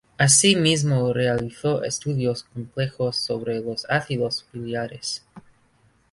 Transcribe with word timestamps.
Así 0.17 0.55
mismo 0.55 1.13
realizó 1.13 1.83
estudios 1.83 2.45
complejos 2.45 3.17
sobre 3.17 3.59
los 3.61 3.85
ácidos 3.87 4.47
biliares. 4.51 5.23